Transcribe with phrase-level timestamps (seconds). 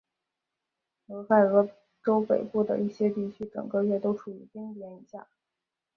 [1.09, 1.69] 俄亥俄
[2.03, 5.27] 州北部的一些地区整个月都处于冰点以下。